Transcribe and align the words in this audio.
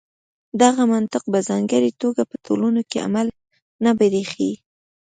دغه 0.61 0.83
منطق 0.93 1.23
په 1.33 1.39
ځانګړې 1.49 1.91
توګه 2.01 2.21
په 2.29 2.35
ټولنو 2.45 2.81
کې 2.89 3.03
عملي 3.07 3.35
نه 3.83 3.91
برېښي. 3.99 4.51